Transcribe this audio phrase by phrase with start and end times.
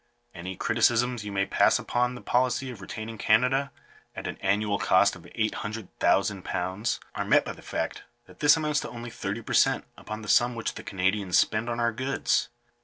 [0.33, 3.71] Any criticisms you may pass upon th^ policy of retaining Canada,
[4.15, 8.89] at an annual cost of £800,000, are met by the fact that this amounts to
[8.89, 12.49] only 30 per cent upon the sum which the Canadians spend on our goods*.